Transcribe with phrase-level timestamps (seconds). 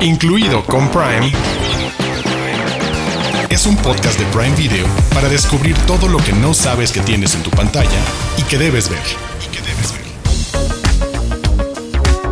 [0.00, 1.32] incluido con Prime,
[3.50, 7.34] es un podcast de Prime Video para descubrir todo lo que no sabes que tienes
[7.34, 8.00] en tu pantalla
[8.36, 9.00] y que debes ver.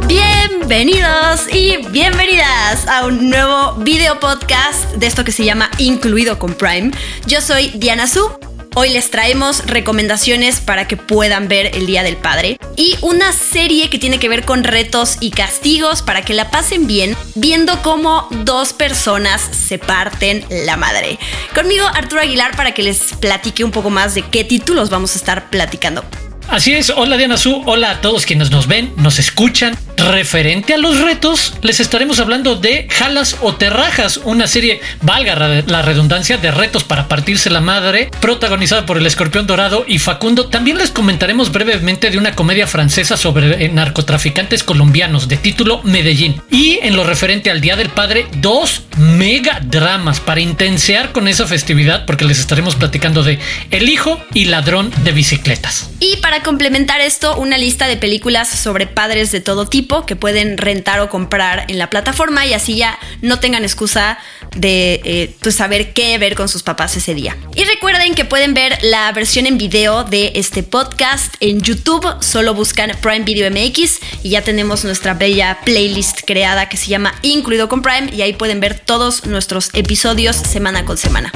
[0.07, 6.55] Bienvenidos y bienvenidas a un nuevo video podcast de esto que se llama Incluido con
[6.55, 6.93] Prime.
[7.27, 8.46] Yo soy Diana Su
[8.79, 13.89] Hoy les traemos recomendaciones para que puedan ver el Día del Padre y una serie
[13.89, 18.29] que tiene que ver con retos y castigos para que la pasen bien viendo cómo
[18.45, 21.19] dos personas se parten la madre.
[21.55, 25.19] Conmigo Arturo Aguilar para que les platique un poco más de qué títulos vamos a
[25.21, 26.05] estar platicando.
[26.51, 29.75] Así es, hola Diana Su, hola a todos quienes nos ven, nos escuchan.
[29.97, 35.35] Referente a los retos, les estaremos hablando de Jalas o Terrajas, una serie, valga
[35.67, 40.49] la redundancia, de retos para partirse la madre, protagonizada por el escorpión dorado y Facundo.
[40.49, 46.41] También les comentaremos brevemente de una comedia francesa sobre eh, narcotraficantes colombianos de título Medellín.
[46.51, 51.47] Y en lo referente al Día del Padre, dos mega dramas para intensear con esa
[51.47, 53.39] festividad, porque les estaremos platicando de
[53.71, 55.91] El Hijo y Ladrón de Bicicletas.
[56.01, 60.59] Y para complementar esto, una lista de películas sobre padres de todo tipo que pueden
[60.59, 64.19] rentar o comprar en la plataforma y así ya no tengan excusa
[64.57, 67.37] de eh, pues, saber qué ver con sus papás ese día.
[67.55, 72.55] Y recuerden que pueden ver la versión en video de este podcast en YouTube, solo
[72.55, 77.69] buscan Prime Video MX y ya tenemos nuestra bella playlist creada que se llama Incluido
[77.69, 81.33] con Prime y ahí pueden ver todos nuestros episodios semana con semana.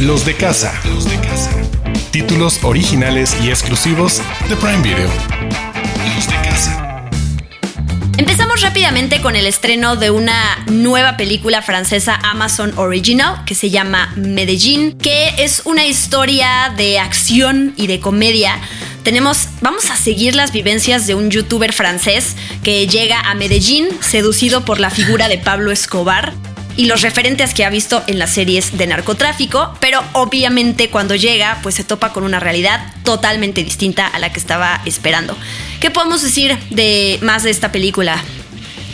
[0.00, 0.80] Los de casa.
[0.86, 1.79] Los de casa
[2.10, 5.10] títulos originales y exclusivos de Prime Video.
[8.16, 14.12] Empezamos rápidamente con el estreno de una nueva película francesa Amazon Original que se llama
[14.16, 18.60] Medellín, que es una historia de acción y de comedia.
[19.04, 24.64] Tenemos, vamos a seguir las vivencias de un youtuber francés que llega a Medellín seducido
[24.64, 26.34] por la figura de Pablo Escobar
[26.80, 31.58] y los referentes que ha visto en las series de narcotráfico, pero obviamente cuando llega
[31.62, 35.36] pues se topa con una realidad totalmente distinta a la que estaba esperando.
[35.78, 38.24] ¿Qué podemos decir de más de esta película?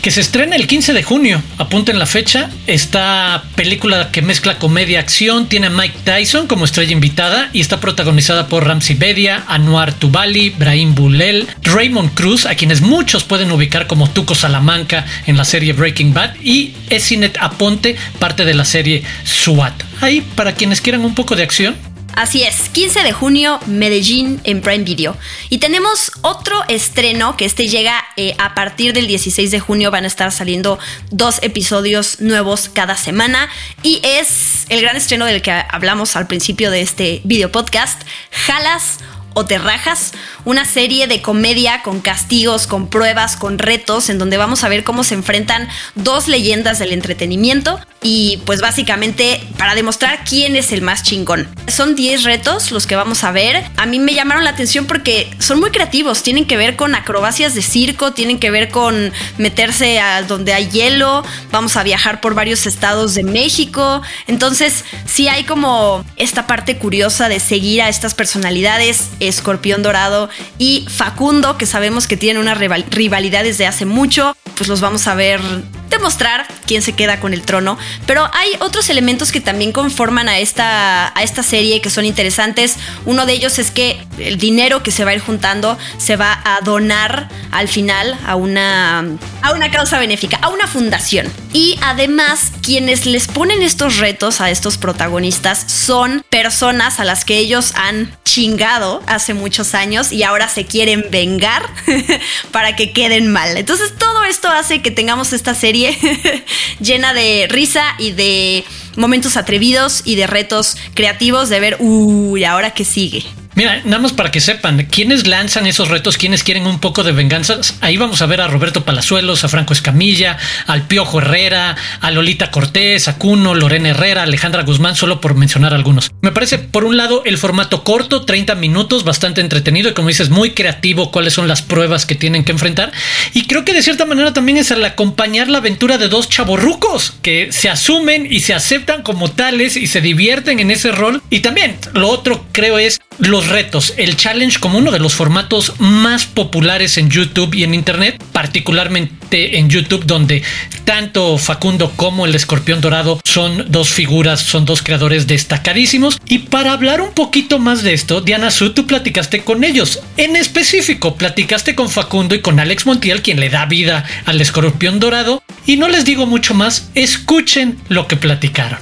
[0.01, 1.41] Que se estrena el 15 de junio.
[1.57, 2.49] Apunten la fecha.
[2.67, 7.79] Esta película que mezcla comedia acción tiene a Mike Tyson como estrella invitada y está
[7.79, 13.87] protagonizada por Ramsey Bedia, Anuar Tubali, Brahim Bulel, Raymond Cruz, a quienes muchos pueden ubicar
[13.87, 19.03] como Tuco Salamanca en la serie Breaking Bad, y Esinet Aponte, parte de la serie
[19.23, 19.73] SWAT.
[20.01, 21.75] Ahí, para quienes quieran un poco de acción,
[22.17, 25.15] Así es, 15 de junio, Medellín en Prime Video.
[25.49, 29.91] Y tenemos otro estreno que este llega eh, a partir del 16 de junio.
[29.91, 30.79] Van a estar saliendo
[31.11, 33.49] dos episodios nuevos cada semana.
[33.83, 38.01] Y es el gran estreno del que hablamos al principio de este video podcast,
[38.31, 38.97] Jalas
[39.37, 40.13] o te rajas,
[40.45, 44.83] una serie de comedia con castigos, con pruebas, con retos, en donde vamos a ver
[44.83, 50.81] cómo se enfrentan dos leyendas del entretenimiento y pues básicamente para demostrar quién es el
[50.81, 51.47] más chingón.
[51.67, 53.63] Son 10 retos los que vamos a ver.
[53.77, 57.53] A mí me llamaron la atención porque son muy creativos, tienen que ver con acrobacias
[57.53, 62.33] de circo, tienen que ver con meterse a donde hay hielo, vamos a viajar por
[62.33, 64.01] varios estados de México.
[64.25, 70.85] Entonces, sí hay como esta parte curiosa de seguir a estas personalidades Escorpión Dorado y
[70.89, 75.41] Facundo, que sabemos que tienen una rivalidad desde hace mucho, pues los vamos a ver
[75.89, 77.77] demostrar quién se queda con el trono.
[78.05, 82.77] Pero hay otros elementos que también conforman a esta, a esta serie que son interesantes.
[83.05, 86.41] Uno de ellos es que el dinero que se va a ir juntando se va
[86.43, 88.99] a donar al final a una,
[89.41, 91.31] a una causa benéfica, a una fundación.
[91.53, 97.37] Y además, quienes les ponen estos retos a estos protagonistas son personas a las que
[97.37, 101.63] ellos han chingado hace muchos años y ahora se quieren vengar
[102.51, 103.57] para que queden mal.
[103.57, 105.76] Entonces todo esto hace que tengamos esta serie
[106.79, 108.63] llena de risa y de
[108.95, 113.23] momentos atrevidos y de retos creativos de ver, uy, ahora qué sigue.
[113.57, 117.11] Mira, nada más para que sepan, quienes lanzan esos retos, quienes quieren un poco de
[117.11, 120.37] venganza, ahí vamos a ver a Roberto Palazuelos, a Franco Escamilla,
[120.67, 125.73] al Piojo Herrera, a Lolita Cortés, a Cuno, Lorena Herrera, Alejandra Guzmán, solo por mencionar
[125.73, 126.11] algunos.
[126.21, 130.29] Me parece, por un lado, el formato corto, 30 minutos, bastante entretenido y como dices,
[130.29, 132.91] muy creativo, cuáles son las pruebas que tienen que enfrentar.
[133.33, 137.15] Y creo que de cierta manera también es el acompañar la aventura de dos chavorrucos
[137.23, 141.23] que se asumen y se aceptan como tales y se divierten en ese rol.
[141.31, 145.73] Y también, lo otro creo es los retos, el challenge como uno de los formatos
[145.79, 150.43] más populares en YouTube y en Internet, particularmente en YouTube donde
[150.85, 156.19] tanto Facundo como el escorpión dorado son dos figuras, son dos creadores destacadísimos.
[156.25, 160.01] Y para hablar un poquito más de esto, Diana Su, tú platicaste con ellos.
[160.17, 164.99] En específico, platicaste con Facundo y con Alex Montiel, quien le da vida al escorpión
[164.99, 165.43] dorado.
[165.65, 168.79] Y no les digo mucho más, escuchen lo que platicaron.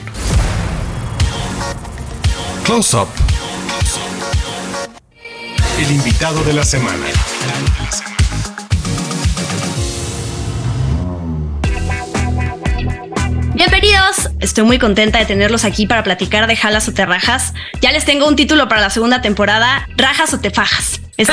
[2.64, 3.25] Close Up.
[5.78, 7.06] El invitado de la semana.
[13.54, 17.54] Bienvenidos, estoy muy contenta de tenerlos aquí para platicar de Jalas o te rajas.
[17.82, 21.02] Ya les tengo un título para la segunda temporada, Rajas o te fajas.
[21.18, 21.28] Es,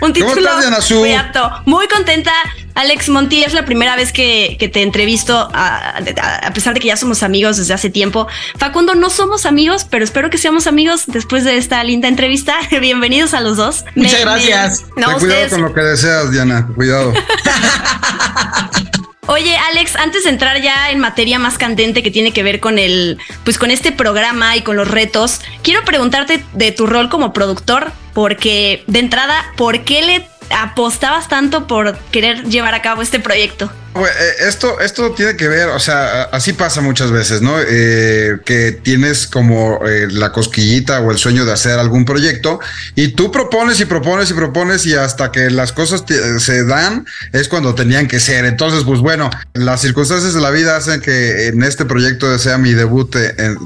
[0.00, 0.52] un, título
[1.00, 1.50] muy apto.
[1.64, 2.32] Muy contenta.
[2.74, 6.00] Alex Monti, es la primera vez que, te entrevisto, a,
[6.52, 8.26] pesar de que ya somos amigos desde hace tiempo.
[8.58, 12.56] Facundo, no somos amigos, pero espero que seamos amigos después de esta linda entrevista.
[12.80, 13.84] Bienvenidos a los dos.
[13.94, 14.84] Muchas gracias.
[14.94, 16.68] cuidado con lo que deseas, Diana.
[16.74, 17.14] Cuidado.
[19.26, 22.78] Oye, Alex, antes de entrar ya en materia más candente que tiene que ver con
[22.78, 27.32] el, pues con este programa y con los retos, quiero preguntarte de tu rol como
[27.32, 33.20] productor, porque de entrada, ¿por qué le apostabas tanto por querer llevar a cabo este
[33.20, 33.70] proyecto?
[33.96, 37.54] Eh, esto, esto tiene que ver, o sea, así pasa muchas veces, ¿no?
[37.60, 42.58] Eh, que tienes como eh, la cosquillita o el sueño de hacer algún proyecto
[42.96, 46.04] y tú propones y propones y propones y hasta que las cosas
[46.38, 48.44] se dan es cuando tenían que ser.
[48.46, 52.72] Entonces, pues bueno, las circunstancias de la vida hacen que en este proyecto sea mi
[52.72, 53.14] debut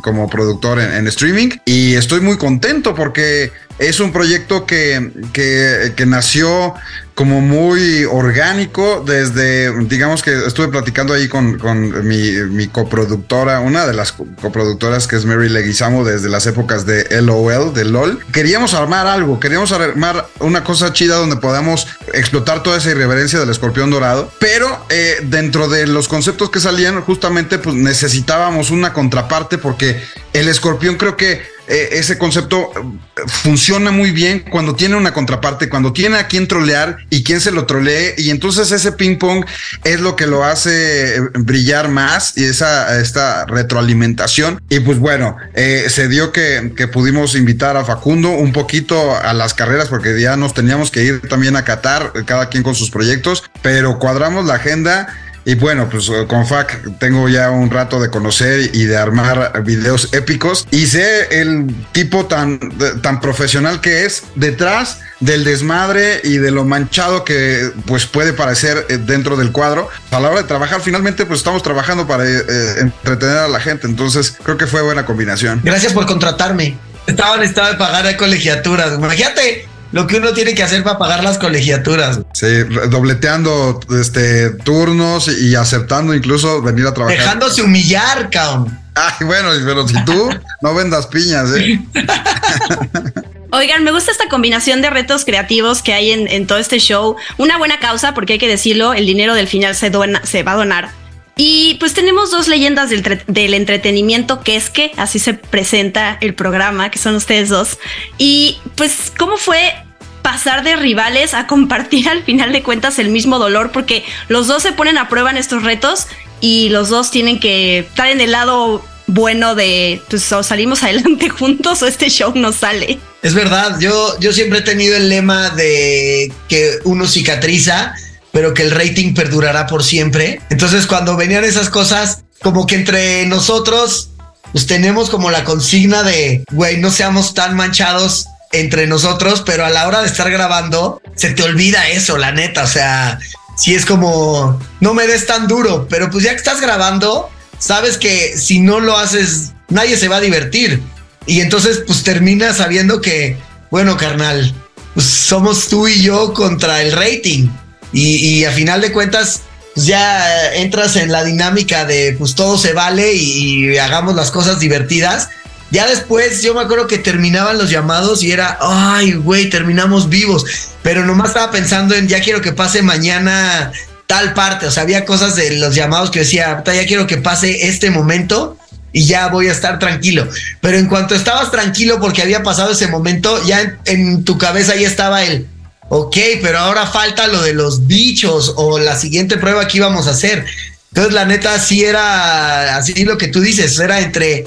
[0.02, 5.92] como productor en, en streaming y estoy muy contento porque es un proyecto que, que,
[5.96, 6.74] que nació
[7.18, 13.92] como muy orgánico desde, digamos que estuve platicando ahí con, con mi, coproductora, una de
[13.92, 18.24] las coproductoras que es Mary Leguizamo desde las épocas de LOL, de LOL.
[18.32, 23.50] Queríamos armar algo, queríamos armar una cosa chida donde podamos explotar toda esa irreverencia del
[23.50, 29.58] escorpión dorado, pero eh, dentro de los conceptos que salían justamente pues necesitábamos una contraparte
[29.58, 30.00] porque
[30.34, 35.68] el escorpión creo que eh, ese concepto eh, funciona muy bien cuando tiene una contraparte,
[35.68, 38.14] cuando tiene a quien trolear y quien se lo trolee.
[38.16, 39.44] Y entonces ese ping pong
[39.84, 44.62] es lo que lo hace eh, brillar más y esa esta retroalimentación.
[44.70, 49.54] Y pues bueno, se dio que, que pudimos invitar a Facundo un poquito a las
[49.54, 53.44] carreras porque ya nos teníamos que ir también a Qatar, cada quien con sus proyectos,
[53.62, 55.08] pero cuadramos la agenda
[55.48, 59.62] y bueno, pues eh, con FAC tengo ya un rato de conocer y de armar
[59.64, 62.60] videos épicos y sé el tipo tan,
[63.00, 68.84] tan profesional que es detrás del desmadre y de lo manchado que pues puede parecer
[68.90, 69.88] eh, dentro del cuadro.
[70.10, 72.42] A la hora de trabajar, finalmente pues estamos trabajando para eh,
[72.80, 73.86] entretener a la gente.
[73.86, 75.62] Entonces creo que fue buena combinación.
[75.64, 76.76] Gracias por contratarme.
[77.06, 78.98] Estaba en estado de pagar de colegiaturas.
[78.98, 82.20] Imagínate, lo que uno tiene que hacer para pagar las colegiaturas.
[82.34, 82.46] Sí,
[82.90, 87.18] dobleteando este, turnos y aceptando incluso venir a trabajar.
[87.18, 88.78] Dejándose humillar, cabrón.
[88.94, 90.28] Ay, bueno, pero si tú
[90.60, 91.80] no vendas piñas, ¿eh?
[93.50, 97.16] Oigan, me gusta esta combinación de retos creativos que hay en, todo este show.
[97.38, 99.90] Una buena causa, porque hay que decirlo, el dinero del final se,
[100.24, 100.90] se va a donar.
[101.40, 106.34] Y pues tenemos dos leyendas del, del, entretenimiento, que es que así se presenta el
[106.34, 107.78] programa, que son ustedes dos.
[108.18, 109.72] Y pues, ¿cómo fue
[110.20, 113.70] pasar de rivales a compartir al final de cuentas el mismo dolor?
[113.70, 116.08] Porque los dos se ponen a prueba en estos retos
[116.40, 121.28] y los dos tienen que estar en el lado bueno de pues o salimos adelante
[121.28, 122.98] juntos o este show no sale.
[123.22, 127.94] Es verdad, yo, yo siempre he tenido el lema de que uno cicatriza
[128.38, 130.40] pero que el rating perdurará por siempre.
[130.48, 134.10] Entonces, cuando venían esas cosas, como que entre nosotros,
[134.52, 139.70] pues tenemos como la consigna de, güey, no seamos tan manchados entre nosotros, pero a
[139.70, 142.62] la hora de estar grabando, se te olvida eso, la neta.
[142.62, 143.18] O sea,
[143.56, 147.28] si es como, no me des tan duro, pero pues ya que estás grabando,
[147.58, 150.80] sabes que si no lo haces, nadie se va a divertir.
[151.26, 153.36] Y entonces, pues terminas sabiendo que,
[153.72, 154.54] bueno, carnal,
[154.94, 157.48] pues somos tú y yo contra el rating.
[157.92, 159.42] Y, a final de cuentas,
[159.74, 164.58] pues ya entras en la dinámica de pues todo se vale y, hagamos las cosas
[164.58, 165.28] divertidas.
[165.70, 170.44] Ya después yo me acuerdo que terminaban los llamados y era, ay, güey, terminamos vivos.
[170.82, 173.72] Pero nomás estaba pensando en, ya quiero que pase mañana
[174.06, 174.66] tal parte.
[174.66, 178.56] O sea, había cosas de los llamados que decía, ya quiero que pase este momento
[178.92, 180.26] y ya voy a estar tranquilo.
[180.60, 184.88] Pero en cuanto estabas tranquilo porque había pasado ese momento, ya en, tu cabeza ya
[184.88, 185.46] estaba el,
[185.88, 190.10] ok, pero ahora falta lo de los bichos o la siguiente prueba que íbamos a
[190.10, 190.44] hacer.
[190.90, 194.46] Entonces, la neta, sí era así lo que tú dices, era entre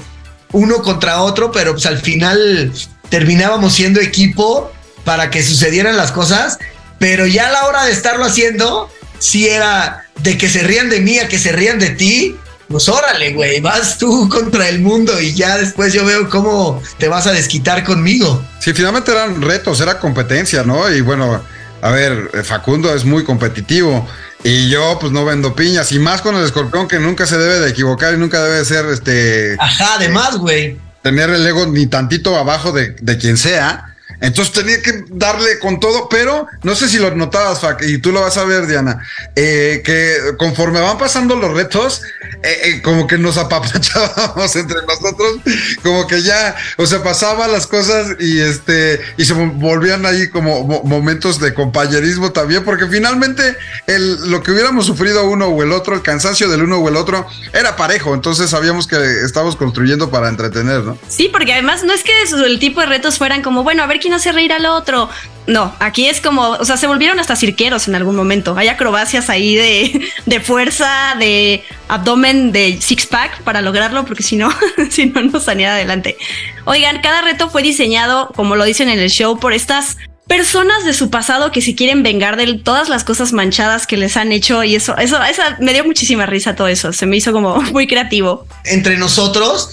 [0.52, 2.72] uno contra otro, pero pues al final
[3.08, 4.72] terminábamos siendo equipo
[5.04, 6.58] para que sucedieran las cosas,
[6.98, 11.00] pero ya a la hora de estarlo haciendo, si era de que se rían de
[11.00, 12.36] mí a que se rían de ti,
[12.72, 17.08] pues órale, güey, vas tú contra el mundo y ya después yo veo cómo te
[17.08, 18.42] vas a desquitar conmigo.
[18.58, 20.90] Sí, finalmente eran retos, era competencia, ¿no?
[20.90, 21.40] Y bueno,
[21.80, 24.08] a ver, Facundo es muy competitivo
[24.42, 27.60] y yo pues no vendo piñas y más con el escorpión que nunca se debe
[27.60, 29.56] de equivocar y nunca debe ser este...
[29.60, 30.78] Ajá, además, güey.
[31.02, 33.91] Tener el ego ni tantito abajo de, de quien sea
[34.22, 38.20] entonces tenía que darle con todo, pero no sé si lo notabas, y tú lo
[38.20, 42.02] vas a ver, Diana, eh, que conforme van pasando los retos,
[42.44, 45.40] eh, eh, como que nos apapachábamos entre nosotros,
[45.82, 50.62] como que ya, o sea, pasaban las cosas y este, y se volvían ahí como
[50.84, 53.56] momentos de compañerismo también, porque finalmente
[53.88, 56.94] el, lo que hubiéramos sufrido uno o el otro, el cansancio del uno o el
[56.94, 60.96] otro, era parejo, entonces sabíamos que estábamos construyendo para entretener, ¿no?
[61.08, 63.98] Sí, porque además no es que el tipo de retos fueran como, bueno, a ver
[63.98, 65.08] quién hace reír al otro.
[65.46, 68.56] No, aquí es como, o sea, se volvieron hasta cirqueros en algún momento.
[68.56, 74.36] Hay acrobacias ahí de, de fuerza, de abdomen, de six pack para lograrlo, porque si
[74.36, 74.50] no,
[74.90, 76.16] si no, no salía adelante.
[76.64, 79.96] Oigan, cada reto fue diseñado, como lo dicen en el show, por estas
[80.28, 84.16] personas de su pasado que se quieren vengar de todas las cosas manchadas que les
[84.16, 86.92] han hecho y eso, eso, esa me dio muchísima risa todo eso.
[86.92, 88.46] Se me hizo como muy creativo.
[88.64, 89.70] Entre nosotros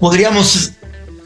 [0.00, 0.72] podríamos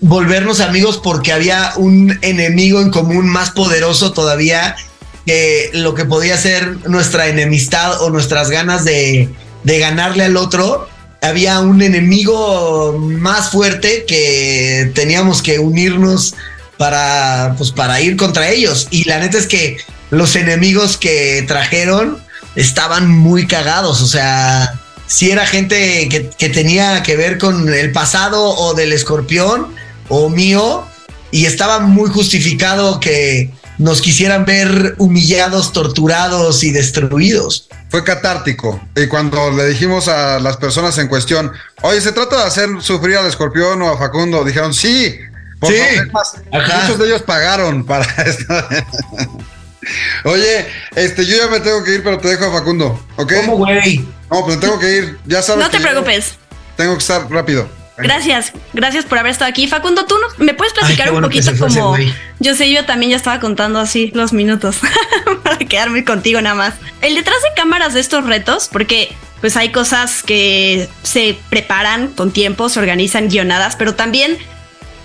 [0.02, 4.76] volvernos amigos porque había un enemigo en común más poderoso todavía
[5.24, 9.30] que lo que podía ser nuestra enemistad o nuestras ganas de,
[9.64, 10.88] ganarle al otro.
[11.22, 16.34] Había un enemigo más fuerte que teníamos que unirnos
[16.78, 18.88] para, pues, para ir contra ellos.
[18.90, 19.76] Y la neta es que
[20.10, 22.18] los enemigos que trajeron
[22.56, 24.02] estaban muy cagados.
[24.02, 28.92] O sea, si era gente que, que tenía que ver con el pasado o del
[28.92, 30.84] escorpión o mío
[31.30, 37.68] y estaba muy justificado que nos quisieran ver humillados, torturados y destruidos.
[37.88, 38.80] Fue catártico.
[38.94, 43.16] Y cuando le dijimos a las personas en cuestión, oye, ¿se trata de hacer sufrir
[43.16, 44.44] al escorpión o a Facundo?
[44.44, 45.18] Dijeron, sí.
[45.62, 45.74] sí.
[46.50, 48.54] muchos de ellos pagaron para esto.
[50.24, 53.32] Oye, este, yo ya me tengo que ir, pero te dejo a Facundo, ¿ok?
[53.40, 54.06] ¿Cómo, güey?
[54.30, 55.18] No, pero tengo que ir.
[55.26, 55.64] Ya sabes.
[55.64, 56.36] No te preocupes.
[56.76, 57.68] Tengo que estar rápido.
[57.96, 59.66] Gracias, gracias por haber estado aquí.
[59.68, 61.96] Facundo, tú me puedes platicar un poquito como
[62.40, 64.78] yo sé, yo también ya estaba contando así los minutos
[65.42, 66.74] para quedarme contigo nada más.
[67.00, 72.32] El detrás de cámaras de estos retos, porque pues hay cosas que se preparan con
[72.32, 74.38] tiempo, se organizan guionadas, pero también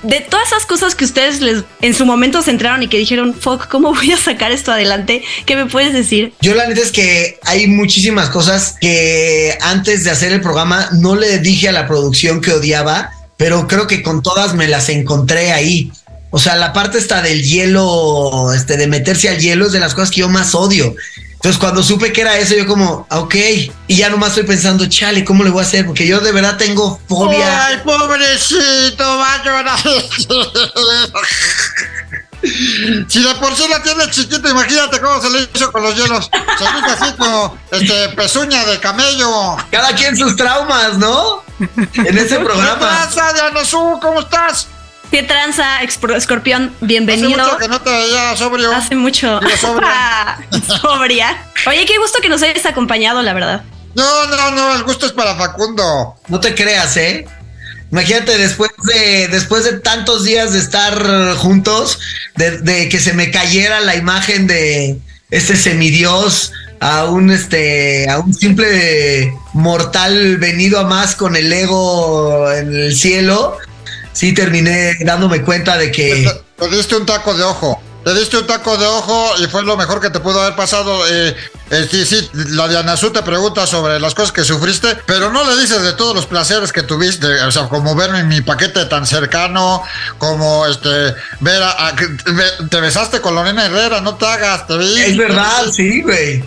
[0.03, 3.33] de todas esas cosas que ustedes les, en su momento se entraron y que dijeron,
[3.33, 5.23] fuck, ¿cómo voy a sacar esto adelante?
[5.45, 6.33] ¿Qué me puedes decir?
[6.41, 11.15] Yo la neta es que hay muchísimas cosas que antes de hacer el programa no
[11.15, 15.51] le dije a la producción que odiaba, pero creo que con todas me las encontré
[15.51, 15.91] ahí.
[16.29, 19.93] O sea, la parte está del hielo, este, de meterse al hielo es de las
[19.93, 20.93] cosas que yo más odio.
[21.37, 23.35] Entonces, cuando supe que era eso, yo como, ok.
[23.87, 25.85] Y ya nomás estoy pensando, chale, ¿cómo le voy a hacer?
[25.85, 27.67] Porque yo de verdad tengo fobia.
[27.67, 29.79] Ay, pobrecito, va a llorar.
[33.07, 36.29] Si de por sí la tiene chiquita, imagínate cómo se le hizo con los hielos.
[36.57, 39.57] Se hizo así como este, pezuña de camello.
[39.71, 41.43] Cada quien sus traumas, ¿no?
[41.59, 42.73] En ese programa.
[42.73, 43.61] ¿Qué pasa, Diana
[44.01, 44.67] ¿Cómo estás?
[45.11, 46.73] ¿Qué tranza, escorpión?
[46.81, 47.29] Bienvenido.
[47.29, 48.71] Hace mucho que no te veía sobrio.
[48.73, 49.39] Hace mucho.
[49.59, 50.37] Sobria.
[50.81, 51.45] sobria.
[51.65, 53.63] Oye, qué gusto que nos hayas acompañado, la verdad.
[53.95, 56.15] No, no, no, el gusto es para Facundo.
[56.27, 57.25] No te creas, ¿eh?
[57.89, 61.99] Imagínate, después de, después de tantos días de estar juntos,
[62.35, 64.99] de, de que se me cayera la imagen de
[65.31, 72.51] este semidios a un este a un simple mortal venido a más con el ego
[72.51, 73.57] en el cielo
[74.17, 76.27] sí terminé dándome cuenta de que...
[76.57, 77.79] Te, diste un taco de ojo.
[78.03, 81.05] Te diste un taco de ojo y fue lo mejor que te pudo haber pasado.
[81.07, 81.35] Eh,
[81.69, 85.43] eh, sí, sí, la de Anazú te pregunta sobre las cosas que sufriste, pero no
[85.43, 88.85] le dices de todos los placeres que tuviste, o sea, como verme en mi paquete
[88.85, 89.83] tan cercano,
[90.17, 91.93] como este, ver a,
[92.71, 94.99] te besaste con Lorena Herrera, no te hagas, te vi.
[94.99, 96.43] Es verdad, sí, güey.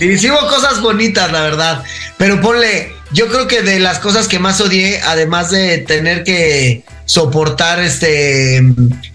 [0.00, 1.84] hicimos cosas bonitas, la verdad.
[2.16, 6.84] Pero ponle, yo creo que de las cosas que más odié, además de tener que
[7.06, 8.62] soportar este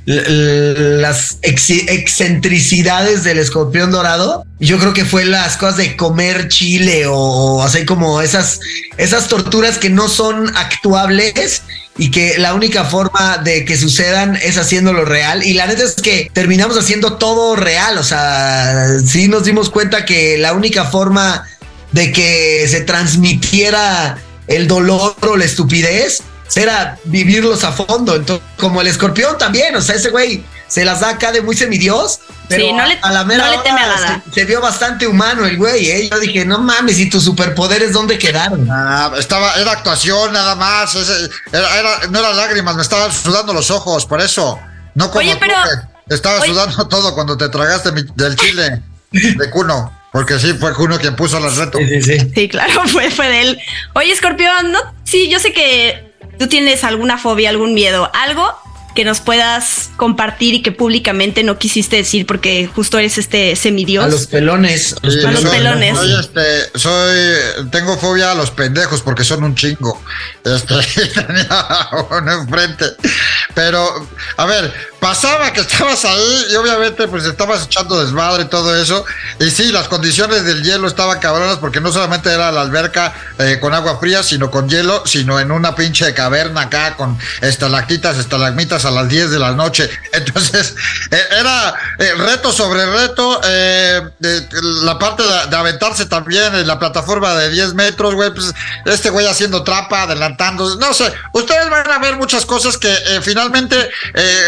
[0.05, 7.61] las excentricidades del escorpión dorado, yo creo que fue las cosas de comer chile o,
[7.61, 8.59] así como esas,
[8.97, 11.61] esas torturas que no son actuables
[11.97, 15.45] y que la única forma de que sucedan es haciéndolo real.
[15.45, 17.97] Y la neta es que terminamos haciendo todo real.
[17.99, 21.45] O sea, sí nos dimos cuenta que la única forma
[21.93, 26.21] de que se transmitiera el dolor o la estupidez
[26.55, 28.15] era vivirlos a fondo.
[28.15, 31.55] Entonces, como el escorpión también, o sea, ese güey se las da acá de muy
[31.55, 32.19] semidios.
[32.49, 34.23] Pero Sí, no le- a la mera no le teme a hora nada.
[34.27, 36.09] Se, se vio bastante humano el güey, ¿eh?
[36.11, 38.67] Yo dije, no mames, ¿y tus superpoderes dónde quedaron?
[38.69, 40.93] Ah, estaba, era actuación nada más.
[40.93, 44.59] ese- era, era- no eran lágrimas, me estaban sudando los ojos, por eso.
[44.93, 45.55] No como Oye, pero-
[46.09, 48.81] estaba oye- sudando todo cuando te tragaste mi- del chile
[49.11, 49.91] de Cuno.
[50.13, 51.81] Porque sí, fue Cuno quien puso las retos.
[51.89, 52.17] sí, sí.
[52.33, 53.59] Sí, claro, fue, fue de él.
[53.95, 54.79] Oye, Escorpión, ¿no?
[55.03, 58.53] Sí, yo sé que tú tienes alguna fobia, algún miedo, algo
[58.95, 64.05] que nos puedas compartir y que públicamente no quisiste decir porque justo eres este semidios.
[64.05, 64.93] A los pelones.
[65.01, 65.97] a los Sí, A los soy- pelones.
[65.97, 69.99] Soy, este, soy, tengo fobia a los pendejos porque son un chingo.
[70.45, 70.75] Este,
[71.25, 71.65] tenía
[72.11, 72.85] uno enfrente.
[73.55, 74.71] Pero, a ver,
[75.03, 79.03] pasaba que estabas ahí y obviamente pues estabas echando desmadre y todo eso.
[79.39, 83.57] Y sí, las condiciones del hielo estaban cabronas porque no solamente era la alberca eh,
[83.59, 88.85] con agua fría, sino con hielo, sino en una pinche caverna acá con estalactitas, estalagmitas
[88.85, 89.89] a las 10 de la noche.
[90.13, 90.73] Entonces,
[91.11, 93.41] eh, era eh, reto sobre reto.
[94.21, 98.33] la parte de, aventarse también en la plataforma de 10 metros, güey.
[98.33, 98.53] Pues,
[98.85, 100.77] este güey haciendo trapa, adelantando.
[100.77, 103.89] No sé, ustedes van a ver muchas cosas que finalmente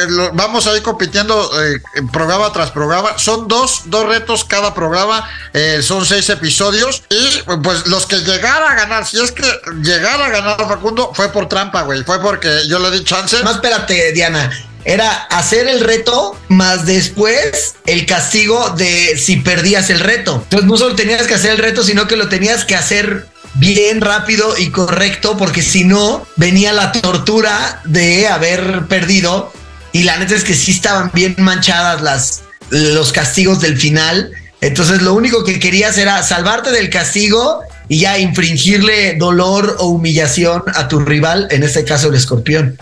[0.08, 1.80] lo- vamos a ir compitiendo eh,
[2.12, 3.18] programa tras programa.
[3.18, 5.28] Son dos, dos retos cada programa.
[5.54, 7.04] eh, son seis episodios.
[7.10, 9.46] Y pues los que llegara a ganar, si es que
[9.82, 12.04] llegara a ganar Facundo, fue por trampa, güey.
[12.04, 13.42] Fue porque yo le di chance.
[13.44, 14.52] Más espérate, Diana.
[14.84, 20.42] Era hacer el reto, más después el castigo de si perdías el reto.
[20.44, 24.02] Entonces no solo tenías que hacer el reto, sino que lo tenías que hacer bien,
[24.02, 29.52] rápido y correcto, porque si no, venía la tortura de haber perdido.
[29.96, 34.30] Y la neta es que sí estaban bien manchadas las, los castigos del final.
[34.60, 40.64] Entonces lo único que querías era salvarte del castigo y ya infringirle dolor o humillación
[40.74, 42.78] a tu rival, en este caso el escorpión.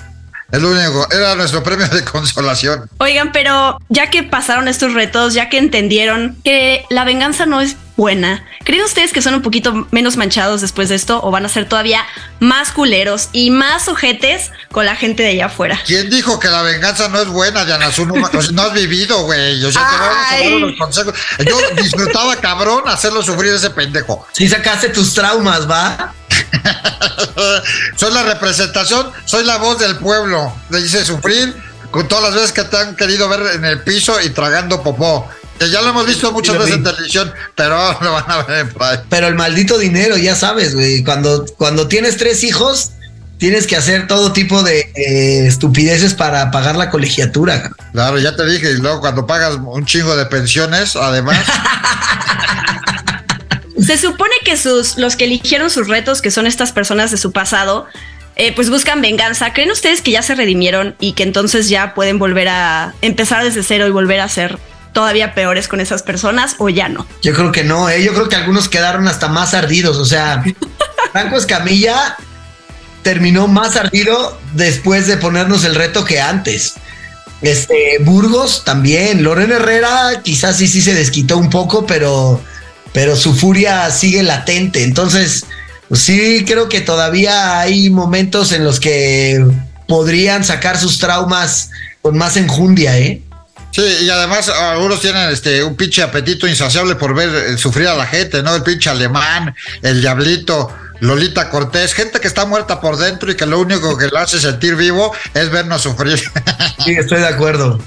[0.51, 2.89] El único, era nuestro premio de consolación.
[2.97, 7.75] Oigan, pero ya que pasaron estos retos, ya que entendieron que la venganza no es
[7.95, 11.49] buena, ¿creen ustedes que son un poquito menos manchados después de esto o van a
[11.49, 12.05] ser todavía
[12.39, 15.79] más culeros y más ojetes con la gente de allá afuera?
[15.85, 17.89] ¿Quién dijo que la venganza no es buena, Diana?
[18.05, 19.63] No, o sea, no has vivido, güey.
[19.63, 21.13] O sea, te vamos a dar unos consejos.
[21.45, 24.27] Yo disfrutaba, cabrón, hacerlo sufrir ese pendejo.
[24.31, 26.13] Si sacaste tus traumas, ¿va?
[27.95, 30.53] soy la representación, soy la voz del pueblo.
[30.69, 31.55] Le hice sufrir
[31.91, 35.29] con todas las veces que te han querido ver en el piso y tragando popó.
[35.59, 36.89] Que ya lo hemos visto muchas veces en vi.
[36.89, 38.99] televisión, pero ahora lo van a ver en Prime.
[39.09, 41.03] Pero el maldito dinero, ya sabes, güey.
[41.03, 42.91] Cuando, cuando tienes tres hijos,
[43.37, 47.71] tienes que hacer todo tipo de eh, estupideces para pagar la colegiatura.
[47.91, 51.37] Claro, ya te dije, y luego cuando pagas un chingo de pensiones, además,
[53.85, 57.31] Se supone que sus, los que eligieron sus retos, que son estas personas de su
[57.31, 57.87] pasado,
[58.35, 59.51] eh, pues buscan venganza.
[59.53, 63.63] ¿Creen ustedes que ya se redimieron y que entonces ya pueden volver a empezar desde
[63.63, 64.57] cero y volver a ser
[64.93, 67.05] todavía peores con esas personas o ya no?
[67.21, 68.03] Yo creo que no, ¿eh?
[68.03, 69.97] Yo creo que algunos quedaron hasta más ardidos.
[69.97, 70.43] O sea,
[71.11, 72.15] Franco Escamilla
[73.01, 76.75] terminó más ardido después de ponernos el reto que antes.
[77.41, 79.23] Este, Burgos también.
[79.23, 82.41] Loren Herrera quizás sí, sí se desquitó un poco, pero,
[82.93, 84.83] pero su furia sigue latente.
[84.83, 85.45] Entonces,
[85.89, 89.45] pues sí, creo que todavía hay momentos en los que
[89.87, 91.69] podrían sacar sus traumas
[92.01, 93.21] con más enjundia, ¿eh?
[93.73, 97.95] Sí, y además algunos tienen este un pinche apetito insaciable por ver eh, sufrir a
[97.95, 98.55] la gente, ¿no?
[98.55, 103.47] El pinche alemán, el diablito, Lolita Cortés, gente que está muerta por dentro y que
[103.47, 106.21] lo único que lo hace sentir vivo es vernos sufrir.
[106.85, 107.79] Sí, estoy de acuerdo.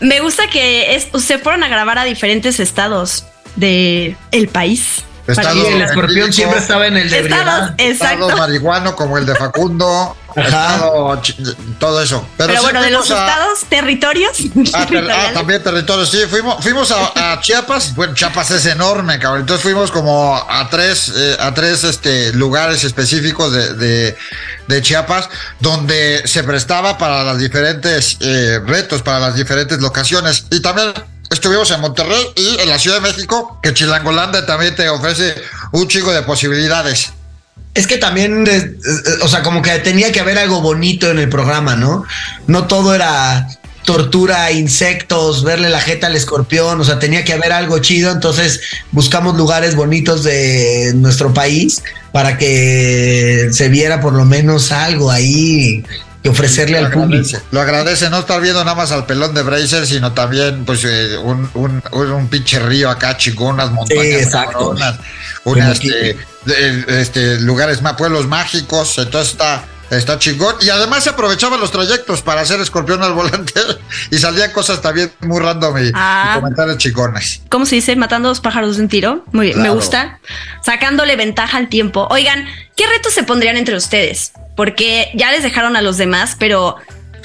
[0.00, 3.24] Me gusta que es- se fueron a grabar a diferentes estados
[3.56, 5.04] de el país.
[5.26, 7.74] Estado- el escorpión siempre estaba en el de Estados, ebriedad.
[7.78, 8.24] exacto.
[8.26, 10.74] Estado marihuano como el de Facundo, Ajá.
[10.74, 12.26] estado ch- todo eso.
[12.36, 14.36] Pero, bueno, de los a- estados, territorios.
[14.72, 19.18] Ah, ter- ah, también territorio, sí, fuimos, fuimos a, a Chiapas, bueno, Chiapas es enorme,
[19.18, 24.16] cabrón, entonces fuimos como a tres, eh, a tres este, lugares específicos de, de,
[24.68, 25.28] de Chiapas,
[25.60, 30.92] donde se prestaba para las diferentes eh, retos, para las diferentes locaciones, y también
[31.30, 35.34] estuvimos en Monterrey y en la Ciudad de México, que Chilangolanda también te ofrece
[35.72, 37.12] un chico de posibilidades.
[37.74, 38.44] Es que también,
[39.22, 42.04] o sea, como que tenía que haber algo bonito en el programa, ¿no?
[42.46, 43.48] No todo era
[43.84, 48.60] tortura, insectos, verle la jeta al escorpión, o sea, tenía que haber algo chido, entonces
[48.92, 51.82] buscamos lugares bonitos de nuestro país
[52.12, 55.82] para que se viera por lo menos algo ahí
[56.22, 57.26] que ofrecerle al público.
[57.26, 60.84] agradece, lo agradece no estar viendo nada más al pelón de Bracer, sino también pues
[60.84, 64.38] eh, un, un, un, pinche río acá, chingón, unas montañas, Sí,
[65.44, 66.16] unas, este,
[67.00, 70.56] este, lugares más, pueblos mágicos, entonces está, Está chingón.
[70.62, 73.60] Y además se aprovechaban los trayectos para hacer escorpión al volante
[74.10, 76.32] y salían cosas también muy random y, Ah.
[76.36, 77.42] y comentarios chingones.
[77.50, 77.94] ¿Cómo se dice?
[77.96, 79.24] Matando dos pájaros de un tiro.
[79.32, 80.18] Muy bien, me gusta.
[80.64, 82.08] Sacándole ventaja al tiempo.
[82.10, 84.32] Oigan, ¿qué retos se pondrían entre ustedes?
[84.56, 86.76] Porque ya les dejaron a los demás, pero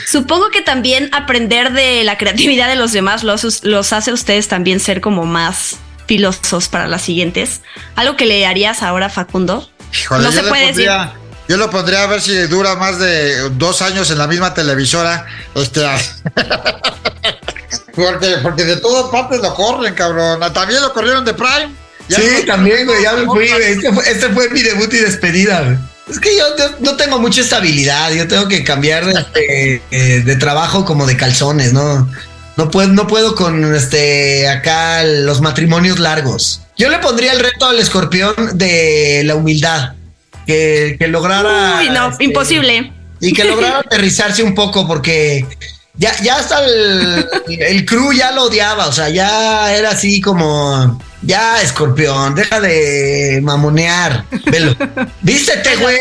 [0.05, 4.47] supongo que también aprender de la creatividad de los demás los, los hace a ustedes
[4.49, 7.61] también ser como más filosos para las siguientes.
[7.95, 9.69] ¿Algo que le harías ahora, Facundo?
[9.93, 10.89] Híjole, no se puede decir.
[11.47, 15.25] Yo lo pondría a ver si dura más de dos años en la misma televisora.
[15.55, 15.81] Este,
[17.95, 20.39] porque, porque de todas partes lo corren, cabrón.
[20.53, 21.69] También lo corrieron de Prime.
[22.09, 23.45] Ya Sí, no- también, güey, ya me fui.
[23.47, 25.77] Este fue, este fue mi debut y despedida, güey.
[26.09, 30.21] Es que yo, yo no tengo mucha estabilidad, yo tengo que cambiar de, de- eh,
[30.21, 32.09] de trabajo como de calzones, ¿no?
[32.55, 36.61] No puedo, no puedo con este acá los matrimonios largos.
[36.77, 39.93] Yo le pondría el reto al escorpión de la humildad.
[40.47, 41.79] Que, que lograra.
[41.81, 42.91] Uy, no, este, imposible.
[43.19, 45.45] y que lograra aterrizarse un poco porque
[45.95, 50.99] ya, ya hasta el, el crew ya lo odiaba, o sea, ya era así como,
[51.23, 54.75] ya escorpión, deja de mamonear, velo,
[55.21, 55.97] vístete, güey.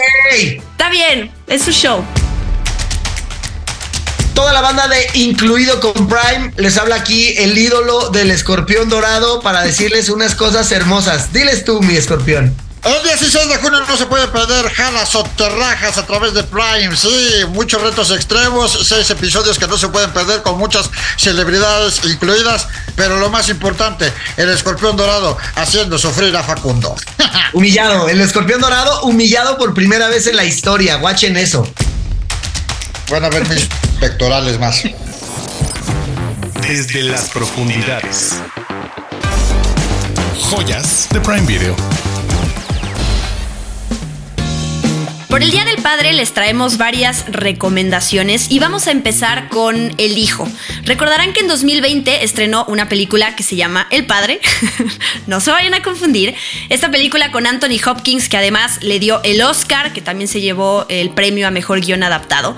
[0.59, 2.05] Está bien, es su show.
[4.35, 9.41] Toda la banda de Incluido con Prime les habla aquí el ídolo del escorpión dorado
[9.41, 11.33] para decirles unas cosas hermosas.
[11.33, 12.55] Diles tú, mi escorpión.
[12.87, 16.97] El 16 de junio no se puede perder Jalas o Terrajas a través de Prime.
[16.97, 22.69] Sí, muchos retos extremos, seis episodios que no se pueden perder con muchas celebridades incluidas.
[22.95, 26.95] Pero lo más importante, el escorpión dorado haciendo sufrir a Facundo.
[27.55, 30.95] Humillado, el escorpión dorado humillado por primera vez en la historia.
[30.99, 31.69] Guachen eso.
[33.11, 33.67] Van a ver mis
[33.99, 34.85] pectorales más.
[36.63, 38.35] Desde las profundidades.
[40.51, 41.75] Joyas de Prime Video.
[45.29, 50.19] Por el Día del Padre les traemos varias recomendaciones y vamos a empezar con El
[50.19, 50.49] Hijo.
[50.85, 54.41] Recordarán que en 2020 estrenó una película que se llama El Padre.
[55.27, 56.35] no se vayan a confundir.
[56.69, 60.87] Esta película con Anthony Hopkins que además le dio el Oscar, que también se llevó
[60.89, 62.57] el premio a Mejor Guión Adaptado.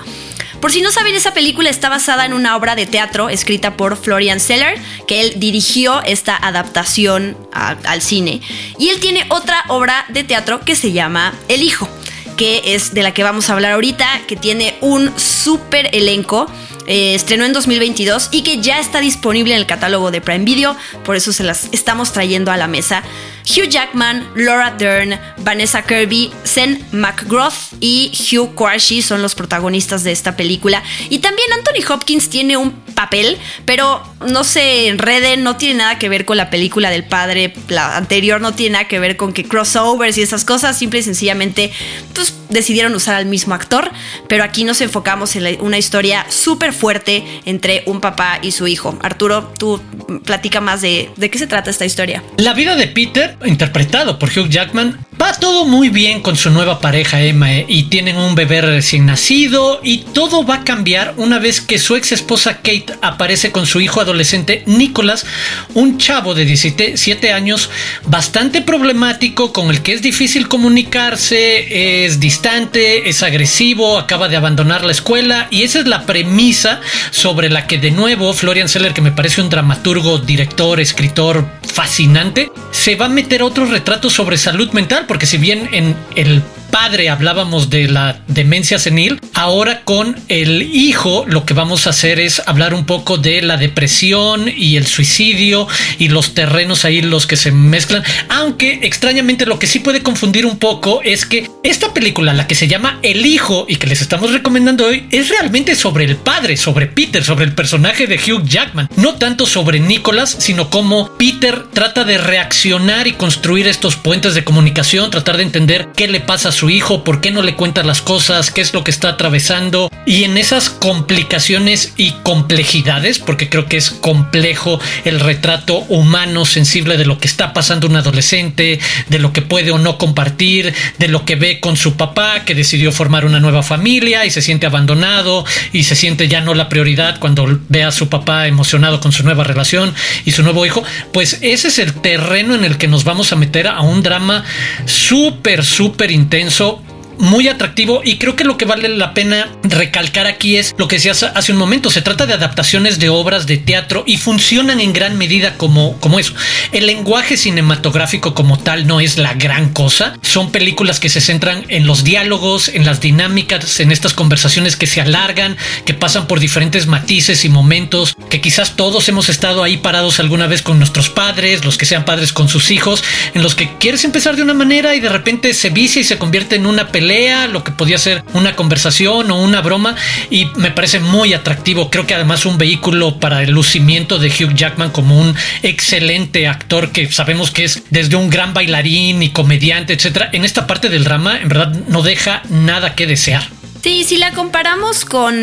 [0.61, 3.97] Por si no saben, esa película está basada en una obra de teatro escrita por
[3.97, 8.43] Florian Seller, que él dirigió esta adaptación al cine.
[8.79, 11.89] Y él tiene otra obra de teatro que se llama El Hijo
[12.39, 16.47] que es de la que vamos a hablar ahorita, que tiene un súper elenco.
[16.87, 20.75] eh, estrenó en 2022 y que ya está disponible en el catálogo de Prime Video,
[21.05, 23.03] por eso se las estamos trayendo a la mesa.
[23.49, 30.13] Hugh Jackman, Laura Dern, Vanessa Kirby, Zen McGrath y Hugh Quarshie son los protagonistas de
[30.13, 30.83] esta película.
[31.09, 36.09] Y también Anthony Hopkins tiene un papel, pero no se enreden, no tiene nada que
[36.09, 39.45] ver con la película del padre, la anterior no tiene nada que ver con que
[39.45, 41.73] crossovers y esas cosas, simple y sencillamente
[42.13, 43.91] pues decidieron usar al mismo actor,
[44.29, 48.99] pero aquí nos enfocamos en una historia súper fuerte entre un papá y su hijo.
[49.03, 49.81] Arturo, tú
[50.25, 52.23] platica más de, de qué se trata esta historia.
[52.37, 56.81] La vida de Peter, interpretado por Hugh Jackman, va todo muy bien con su nueva
[56.81, 61.39] pareja Emma eh, y tienen un bebé recién nacido y todo va a cambiar una
[61.39, 65.27] vez que su ex esposa Kate aparece con su hijo adolescente Nicholas,
[65.75, 67.71] un chavo de 17 años
[68.07, 74.85] bastante problemático con el que es difícil comunicarse, es distante, es agresivo, acaba de abandonar
[74.85, 79.01] la escuela y esa es la premisa sobre la que de nuevo Florian Seller, que
[79.01, 84.71] me parece un dramaturgo, director, escritor fascinante, se va a meter otro retrato sobre salud
[84.73, 90.63] mental, porque si bien en el padre hablábamos de la demencia senil, ahora con el
[90.63, 94.87] hijo lo que vamos a hacer es hablar un poco de la depresión y el
[94.87, 95.67] suicidio
[95.99, 100.47] y los terrenos ahí los que se mezclan, aunque extrañamente lo que sí puede confundir
[100.47, 104.01] un poco es que esta película, la que se llama El hijo y que les
[104.01, 108.45] estamos recomendando hoy, es realmente sobre el padre, sobre Peter, sobre el personaje de Hugh
[108.45, 114.35] Jackman, no tanto sobre Nicholas, sino cómo Peter trata de reaccionar y construir estos puentes
[114.35, 117.55] de comunicación, tratar de entender qué le pasa a su hijo, por qué no le
[117.55, 119.93] cuenta las cosas, qué es lo que está atravesando.
[120.07, 126.97] Y en esas complicaciones y complejidades, porque creo que es complejo el retrato humano sensible
[126.97, 131.07] de lo que está pasando un adolescente, de lo que puede o no compartir, de
[131.07, 134.67] lo que ve con su papá que decidió formar una nueva familia y se siente
[134.67, 139.13] abandonado y se siente ya no la prioridad cuando ve a su papá emocionado con
[139.13, 139.95] su nueva relación
[140.25, 143.37] y su nuevo hijo, pues ese es el terreno en el que nos vamos a
[143.37, 144.45] meter a un drama
[144.87, 146.88] súper, súper intenso comenzó
[147.19, 150.97] muy atractivo y creo que lo que vale la pena recalcar aquí es lo que
[150.97, 154.93] decías hace un momento, se trata de adaptaciones de obras de teatro y funcionan en
[154.93, 156.35] gran medida como, como eso.
[156.73, 161.65] El lenguaje cinematográfico como tal no es la gran cosa, son películas que se centran
[161.69, 166.41] en los diálogos, en las dinámicas, en estas conversaciones que se alargan, que pasan por
[166.41, 171.09] diferentes matices y momentos, que quizás todos hemos estado ahí parados alguna vez con nuestros
[171.09, 173.03] padres, los que sean padres con sus hijos,
[173.35, 176.19] en los que quieres empezar de una manera y de repente se vicia y se
[176.19, 177.08] convierte en una pelea,
[177.49, 179.97] lo que podía ser una conversación o una broma,
[180.31, 181.91] y me parece muy atractivo.
[181.91, 186.93] Creo que además un vehículo para el lucimiento de Hugh Jackman como un excelente actor
[186.93, 190.31] que sabemos que es desde un gran bailarín y comediante, etcétera.
[190.33, 193.49] En esta parte del drama, en verdad, no deja nada que desear.
[193.83, 195.35] Sí, si la comparamos con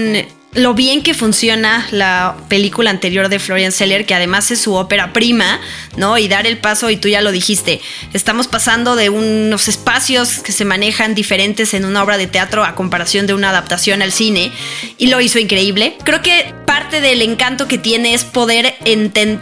[0.55, 5.11] lo bien que funciona la película anterior de Florian Seller, que además es su ópera
[5.11, 5.59] prima,
[5.97, 6.17] ¿no?
[6.17, 7.81] Y dar el paso, y tú ya lo dijiste,
[8.13, 12.73] estamos pasando de unos espacios que se manejan diferentes en una obra de teatro a
[12.73, 14.51] comparación de una adaptación al cine,
[14.97, 15.97] y lo hizo increíble.
[16.05, 18.75] Creo que parte del encanto que tiene es poder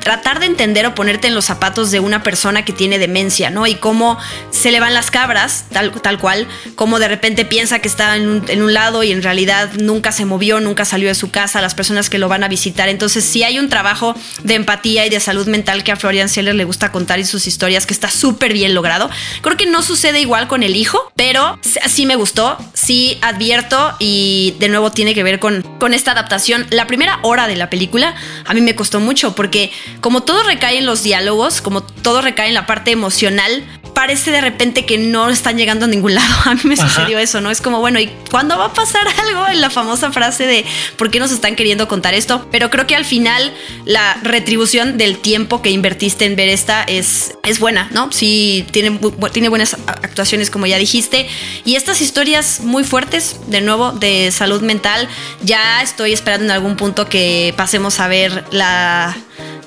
[0.02, 3.67] tratar de entender o ponerte en los zapatos de una persona que tiene demencia, ¿no?
[3.67, 4.17] Y cómo
[4.49, 8.28] se le van las cabras, tal, tal cual, cómo de repente piensa que está en
[8.28, 11.61] un, en un lado y en realidad nunca se movió, nunca salió de su casa,
[11.61, 12.89] las personas que lo van a visitar.
[12.89, 16.55] Entonces, sí hay un trabajo de empatía y de salud mental que a Florian Seller
[16.55, 19.09] le gusta contar y sus historias, que está súper bien logrado.
[19.41, 24.55] Creo que no sucede igual con el hijo, pero sí me gustó, sí advierto y
[24.59, 26.65] de nuevo tiene que ver con, con esta adaptación.
[26.69, 30.77] La primera hora de la película a mí me costó mucho porque como todo recae
[30.77, 33.63] en los diálogos, como todo recae en la parte emocional,
[33.93, 36.34] parece de repente que no están llegando a ningún lado.
[36.45, 37.51] A mí me sucedió eso, ¿no?
[37.51, 39.47] Es como, bueno, ¿y cuándo va a pasar algo?
[39.47, 40.65] En la famosa frase de
[40.97, 42.47] ¿por qué nos están queriendo contar esto?
[42.51, 43.53] Pero creo que al final
[43.86, 48.12] la retribución del tiempo que invertiste en ver esta es, es buena, ¿no?
[48.12, 48.99] Sí, tiene,
[49.32, 51.27] tiene buenas actuaciones, como ya dijiste.
[51.65, 55.08] Y estas historias muy fuertes, de nuevo, de salud mental,
[55.41, 59.15] ya estoy esperando en algún punto que pasemos a ver la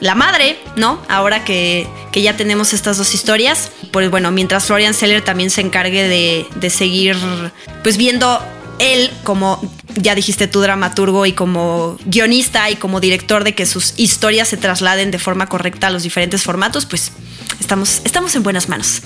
[0.00, 1.00] la madre, ¿no?
[1.08, 5.60] Ahora que, que, ya tenemos estas dos historias, pues bueno, mientras Florian Seller también se
[5.62, 7.16] encargue de, de seguir,
[7.82, 8.40] pues viendo
[8.78, 9.60] él como
[9.94, 14.56] ya dijiste tú dramaturgo y como guionista y como director de que sus historias se
[14.56, 17.12] trasladen de forma correcta a los diferentes formatos, pues
[17.66, 19.02] estamos, estamos en buenas manos.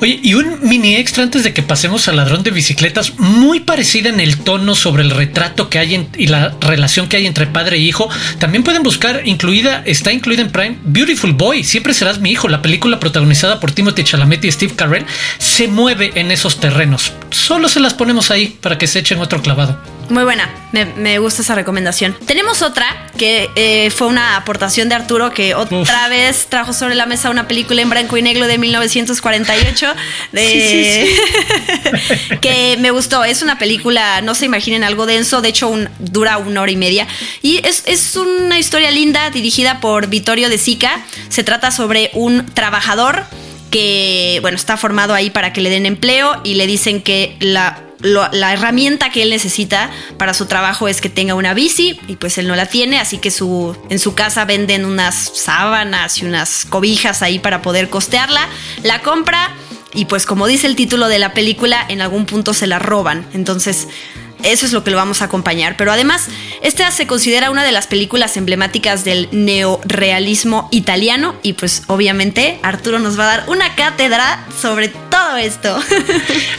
[0.00, 4.08] Oye, y un mini extra antes de que pasemos al ladrón de bicicletas, muy parecida
[4.08, 7.76] en el tono sobre el retrato que hay y la relación que hay entre padre
[7.76, 8.08] e hijo.
[8.40, 12.48] También pueden buscar, incluida, está incluida en Prime, Beautiful Boy, siempre serás mi hijo.
[12.48, 15.06] La película protagonizada por Timothy Chalamet y Steve Carell
[15.38, 17.12] se mueve en esos terrenos.
[17.30, 19.99] Solo se las ponemos ahí para que se echen otro clavado.
[20.10, 22.16] Muy buena, me, gusta esa recomendación.
[22.26, 27.06] Tenemos otra que eh, fue una aportación de Arturo que otra vez trajo sobre la
[27.06, 29.86] mesa una película en blanco y negro de 1948
[30.32, 31.08] de
[32.40, 33.22] que me gustó.
[33.22, 37.06] Es una película, no se imaginen algo denso, de hecho dura una hora y media
[37.40, 41.04] y es, es una historia linda dirigida por Vittorio de Sica.
[41.28, 43.26] Se trata sobre un trabajador
[43.70, 47.89] que, bueno, está formado ahí para que le den empleo y le dicen que la
[48.02, 52.38] la herramienta que él necesita para su trabajo es que tenga una bici y pues
[52.38, 56.64] él no la tiene, así que su, en su casa venden unas sábanas y unas
[56.68, 58.48] cobijas ahí para poder costearla.
[58.82, 59.54] La compra
[59.92, 63.26] y pues como dice el título de la película, en algún punto se la roban.
[63.32, 63.88] Entonces
[64.42, 65.76] eso es lo que lo vamos a acompañar.
[65.76, 66.28] Pero además,
[66.62, 72.98] esta se considera una de las películas emblemáticas del neorealismo italiano y pues obviamente Arturo
[72.98, 74.88] nos va a dar una cátedra sobre
[75.40, 75.78] esto.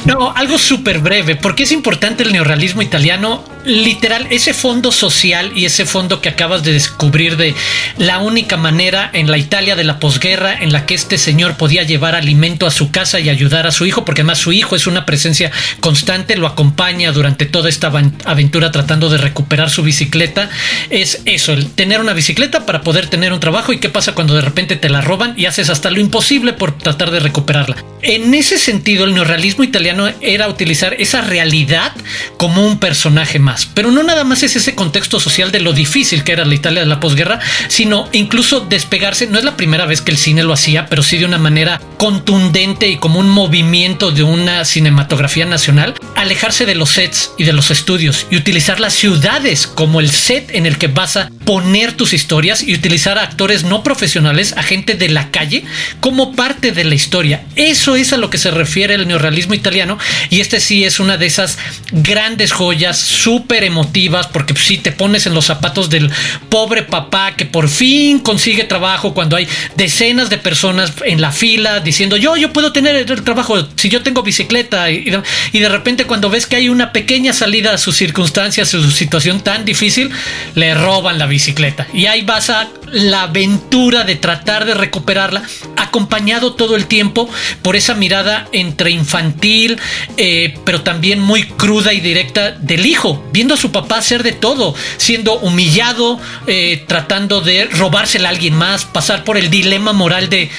[0.06, 5.66] No, algo súper breve, porque es importante el neorealismo italiano, literal, ese fondo social y
[5.66, 7.54] ese fondo que acabas de descubrir de
[7.98, 11.84] la única manera en la Italia de la posguerra en la que este señor podía
[11.84, 14.88] llevar alimento a su casa y ayudar a su hijo, porque además su hijo es
[14.88, 17.92] una presencia constante, lo acompaña durante toda esta
[18.26, 20.50] aventura tratando de recuperar su bicicleta,
[20.90, 24.34] es eso, el tener una bicicleta para poder tener un trabajo y qué pasa cuando
[24.34, 27.78] de repente te la roban y haces hasta lo imposible por tratar de recuperarla.
[28.02, 31.92] En ese sentido, el neorrealismo italiano era utilizar esa realidad
[32.38, 36.24] como un personaje más, pero no nada más es ese contexto social de lo difícil
[36.24, 40.02] que era la Italia de la posguerra, sino incluso despegarse, no es la primera vez
[40.02, 44.12] que el cine lo hacía, pero sí de una manera contundente y como un movimiento
[44.12, 48.94] de una cinematografía nacional, alejarse de los sets y de los estudios y utilizar las
[48.94, 53.24] ciudades como el set en el que vas a poner tus historias y utilizar a
[53.24, 55.64] actores no profesionales, a gente de la calle,
[56.00, 57.44] como parte de la historia.
[57.56, 59.98] Eso es a lo que se refiere el neorrealismo italiano
[60.30, 61.58] y este sí es una de esas
[61.92, 66.12] grandes joyas, súper emotivas, porque si te pones en los zapatos del
[66.50, 71.80] pobre papá que por fin consigue trabajo cuando hay decenas de personas en la fila
[71.80, 75.12] diciendo yo, yo puedo tener el trabajo si yo tengo bicicleta y,
[75.52, 78.92] y de repente cuando ves que hay una pequeña salida a sus circunstancias, a su
[78.92, 80.12] situación tan difícil,
[80.56, 81.88] le roban la bicicleta.
[81.94, 85.42] Y ahí vas a la aventura de tratar de recuperarla,
[85.78, 87.30] acompañado todo el tiempo
[87.62, 89.80] por esa mirada entre infantil,
[90.18, 94.34] eh, pero también muy cruda y directa del hijo, viendo a su papá hacer de
[94.34, 100.28] todo, siendo humillado, eh, tratando de robársela a alguien más, pasar por el dilema moral
[100.28, 100.52] de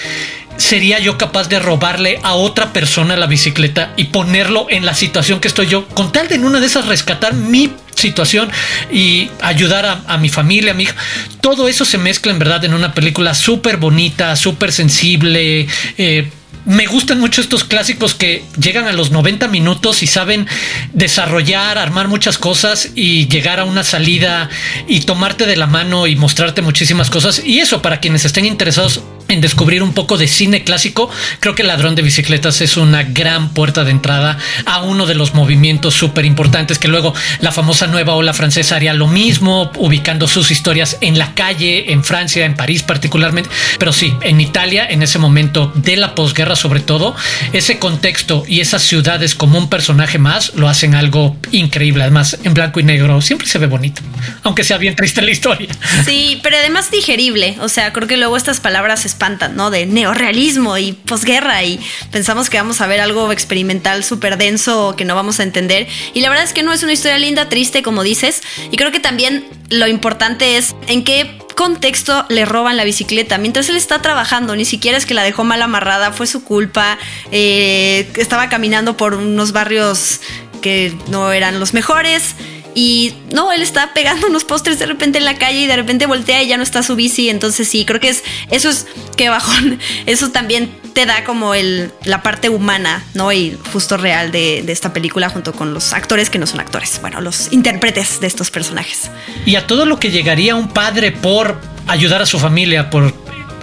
[0.56, 5.40] ¿Sería yo capaz de robarle a otra persona la bicicleta y ponerlo en la situación
[5.40, 5.88] que estoy yo?
[5.88, 8.50] Con tal de en una de esas rescatar mi situación
[8.90, 10.96] y ayudar a, mi familia, a mi hija.
[11.40, 15.66] Todo eso se mezcla en verdad en una película súper bonita, súper sensible.
[15.98, 16.30] Eh,
[16.64, 20.46] me gustan mucho estos clásicos que llegan a los 90 minutos y saben
[20.92, 24.48] desarrollar, armar muchas cosas y llegar a una salida
[24.86, 27.42] y tomarte de la mano y mostrarte muchísimas cosas.
[27.44, 31.62] Y eso para quienes estén interesados en descubrir un poco de cine clásico, creo que
[31.62, 36.24] Ladrón de Bicicletas es una gran puerta de entrada a uno de los movimientos súper
[36.24, 41.18] importantes que luego la famosa nueva ola francesa haría lo mismo, ubicando sus historias en
[41.18, 45.96] la calle, en Francia, en París particularmente, pero sí, en Italia, en ese momento de
[45.96, 47.14] la posguerra sobre todo,
[47.52, 52.54] ese contexto y esas ciudades como un personaje más lo hacen algo increíble, además en
[52.54, 54.02] blanco y negro siempre se ve bonito,
[54.42, 55.68] aunque sea bien triste la historia.
[56.04, 61.62] Sí, pero además digerible, o sea, creo que luego estas palabras De neorealismo y posguerra
[61.62, 61.78] y
[62.10, 65.86] pensamos que vamos a ver algo experimental súper denso que no vamos a entender.
[66.12, 68.42] Y la verdad es que no es una historia linda, triste, como dices.
[68.72, 73.68] Y creo que también lo importante es en qué contexto le roban la bicicleta mientras
[73.68, 74.56] él está trabajando.
[74.56, 76.98] Ni siquiera es que la dejó mal amarrada, fue su culpa.
[77.30, 80.20] Eh, estaba caminando por unos barrios
[80.62, 82.34] que no eran los mejores.
[82.74, 86.06] Y no, él está pegando unos postres de repente en la calle y de repente
[86.06, 87.28] voltea y ya no está su bici.
[87.28, 89.78] Entonces sí, creo que es eso es que bajón.
[90.06, 93.32] Eso también te da como el, la parte humana, ¿no?
[93.32, 96.98] Y justo real de, de, esta película junto con los actores que no son actores,
[97.00, 99.10] bueno, los intérpretes de estos personajes.
[99.46, 103.14] Y a todo lo que llegaría un padre por ayudar a su familia, por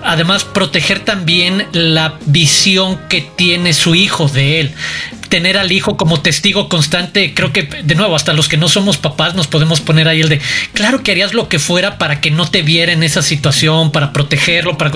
[0.04, 4.76] además proteger también la visión que tiene su hijo de él
[5.30, 8.98] tener al hijo como testigo constante, creo que de nuevo, hasta los que no somos
[8.98, 10.42] papás nos podemos poner ahí el de,
[10.74, 14.12] claro que harías lo que fuera para que no te viera en esa situación, para
[14.12, 14.92] protegerlo, para...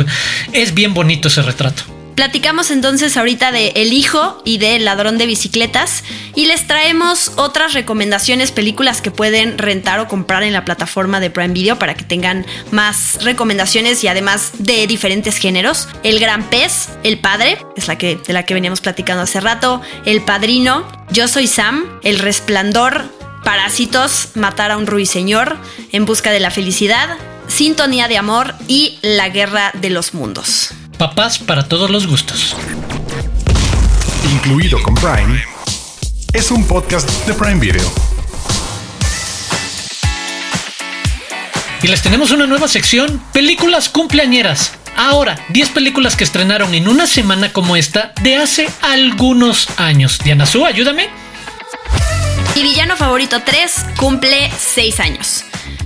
[0.52, 2.03] Es bien bonito ese retrato.
[2.16, 6.04] Platicamos entonces ahorita de El Hijo y de Ladrón de Bicicletas
[6.36, 11.32] y les traemos otras recomendaciones, películas que pueden rentar o comprar en la plataforma de
[11.32, 15.88] Prime Video para que tengan más recomendaciones y además de diferentes géneros.
[16.04, 19.82] El Gran Pez, El Padre, es la que, de la que veníamos platicando hace rato,
[20.06, 23.06] El Padrino, Yo Soy Sam, El Resplandor,
[23.44, 25.58] Parásitos, Matar a un ruiseñor,
[25.92, 30.74] En Busca de la Felicidad, Sintonía de Amor y La Guerra de los Mundos.
[30.98, 32.56] Papás para todos los gustos.
[34.32, 35.44] Incluido con Prime,
[36.34, 37.92] es un podcast de Prime Video.
[41.82, 44.74] Y les tenemos una nueva sección, películas cumpleañeras.
[44.96, 50.20] Ahora, 10 películas que estrenaron en una semana como esta de hace algunos años.
[50.24, 51.10] Diana Su, ayúdame.
[52.56, 55.44] Y villano favorito 3 cumple 6 años.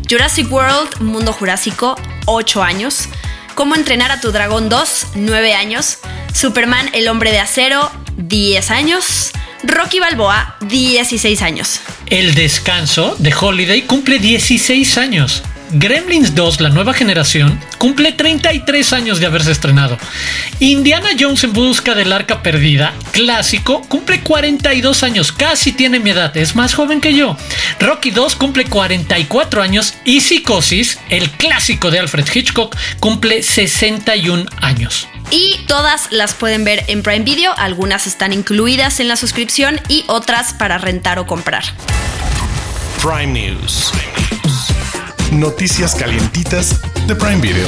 [0.09, 3.09] Jurassic World, Mundo Jurásico, 8 años.
[3.57, 5.97] Cómo entrenar a tu dragón 2, 9 años.
[6.31, 9.31] Superman, el hombre de acero, 10 años.
[9.63, 11.79] Rocky Balboa, 16 años.
[12.05, 15.41] El descanso de Holiday cumple 16 años.
[15.71, 19.97] Gremlins 2, la nueva generación, cumple 33 años de haberse estrenado.
[20.59, 26.35] Indiana Jones en busca del arca perdida, clásico, cumple 42 años, casi tiene mi edad,
[26.37, 27.35] es más joven que yo.
[27.79, 35.07] Rocky 2 cumple 44 años y Psicosis, el clásico de Alfred Hitchcock, cumple 61 años.
[35.29, 40.05] Y todas las pueden ver en Prime Video, algunas están incluidas en la suscripción y
[40.07, 41.63] otras para rentar o comprar.
[43.01, 43.91] Prime News.
[45.31, 47.67] Noticias calientitas de Prime Video.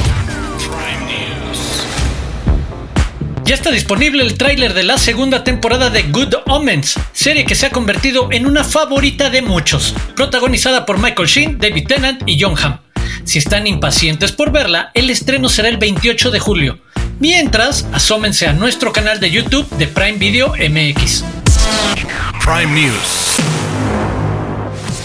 [3.44, 7.66] Ya está disponible el tráiler de la segunda temporada de Good Omens, serie que se
[7.66, 12.54] ha convertido en una favorita de muchos, protagonizada por Michael Sheen, David Tennant y John
[12.56, 12.78] Hamm.
[13.24, 16.78] Si están impacientes por verla, el estreno será el 28 de julio.
[17.18, 21.24] Mientras, asómense a nuestro canal de YouTube de Prime Video MX.
[22.42, 23.59] Prime News.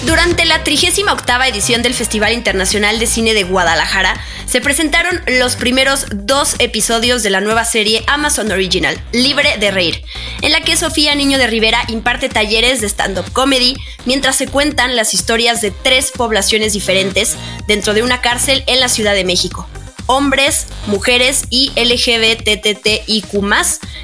[0.06, 1.04] Durante la 38
[1.48, 4.15] edición del Festival Internacional de Cine de Guadalajara,
[4.46, 10.04] se presentaron los primeros dos episodios de la nueva serie Amazon Original, Libre de Reír,
[10.44, 14.96] en la que Sofía Niño de Rivera imparte talleres de stand-up comedy mientras se cuentan
[14.96, 17.36] las historias de tres poblaciones diferentes
[17.67, 19.67] dentro de una cárcel en la Ciudad de México.
[20.08, 23.31] Hombres, mujeres y LGBTTIQ,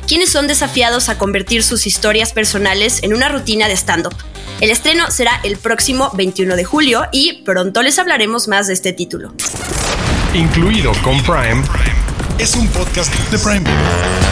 [0.08, 4.16] quienes son desafiados a convertir sus historias personales en una rutina de stand-up.
[4.60, 8.94] El estreno será el próximo 21 de julio y pronto les hablaremos más de este
[8.94, 9.34] título.
[10.34, 11.64] Incluido con Prime,
[12.38, 14.31] es un podcast de Prime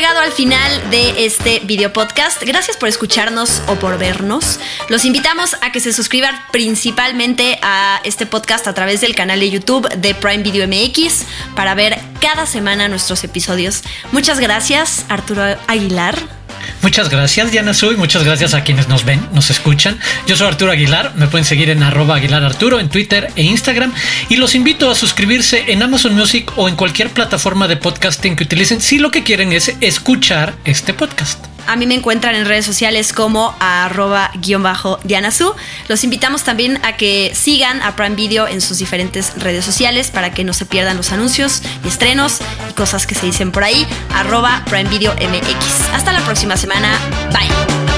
[0.00, 2.42] llegado al final de este video podcast.
[2.42, 4.58] Gracias por escucharnos o por vernos.
[4.88, 9.50] Los invitamos a que se suscriban principalmente a este podcast a través del canal de
[9.50, 13.82] YouTube de Prime Video MX para ver cada semana nuestros episodios.
[14.10, 16.39] Muchas gracias, Arturo Aguilar.
[16.82, 17.96] Muchas gracias, Diana Sui.
[17.96, 19.98] Muchas gracias a quienes nos ven, nos escuchan.
[20.26, 21.12] Yo soy Arturo Aguilar.
[21.16, 23.92] Me pueden seguir en arroba Aguilar Arturo en Twitter e Instagram.
[24.28, 28.44] Y los invito a suscribirse en Amazon Music o en cualquier plataforma de podcasting que
[28.44, 31.49] utilicen si lo que quieren es escuchar este podcast.
[31.66, 35.30] A mí me encuentran en redes sociales como arroba guion bajo Diana
[35.88, 40.32] Los invitamos también a que sigan a Prime Video en sus diferentes redes sociales para
[40.32, 42.38] que no se pierdan los anuncios y estrenos
[42.68, 43.86] y cosas que se dicen por ahí.
[44.14, 45.92] Arroba Prime Video MX.
[45.92, 46.98] Hasta la próxima semana.
[47.32, 47.89] Bye.